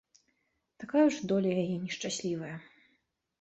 Такая 0.83 1.03
ўжо 1.09 1.21
доля 1.33 1.51
яе 1.65 1.75
нешчаслівая. 1.85 2.51